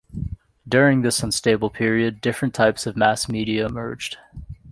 [0.67, 4.17] During this unstable period, different types of mass media emerged.